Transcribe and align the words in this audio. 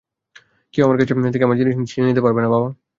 কেউ 0.73 0.83
আমার 0.85 0.97
কাছ 0.99 1.05
থেকে 1.33 1.45
আমার 1.45 1.59
জিনিস 1.59 1.75
ছিনিয়ে 1.91 2.09
নিতে 2.09 2.23
পারবে 2.25 2.39
না, 2.41 2.49
বাবা। 2.53 2.69